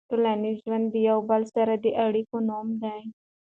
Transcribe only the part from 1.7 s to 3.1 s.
د اړیکو نوم دی.